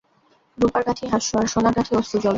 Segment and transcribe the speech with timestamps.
[0.57, 2.29] রূপার কাঠি হাস্য, আর সোনার কাঠি অশ্রুজল।